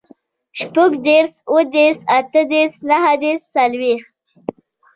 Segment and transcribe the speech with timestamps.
[0.59, 4.13] شپوږدېرس, اوهدېرس, اتهدېرس, نهدېرس, څلوېښت